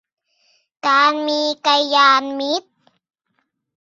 [0.87, 2.69] การมีกัลยาณมิตร